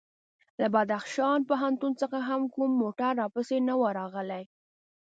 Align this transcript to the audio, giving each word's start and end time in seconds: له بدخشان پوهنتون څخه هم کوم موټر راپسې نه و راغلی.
له 0.59 0.67
بدخشان 0.73 1.39
پوهنتون 1.49 1.91
څخه 2.01 2.17
هم 2.29 2.41
کوم 2.53 2.71
موټر 2.81 3.11
راپسې 3.21 3.57
نه 3.67 3.73
و 3.79 3.83
راغلی. 3.99 4.43